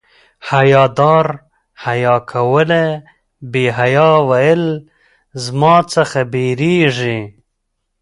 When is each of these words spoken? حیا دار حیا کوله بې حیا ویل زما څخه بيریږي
حیا 0.49 0.83
دار 0.97 1.27
حیا 1.83 2.15
کوله 2.31 2.85
بې 3.51 3.65
حیا 3.77 4.09
ویل 4.29 4.63
زما 5.43 5.75
څخه 5.93 6.19
بيریږي 6.33 7.19